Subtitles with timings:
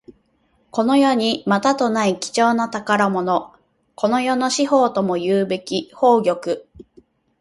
[0.71, 3.53] この世にまたとない貴重な宝物。
[3.93, 6.57] この世の至宝ともいうべき宝玉。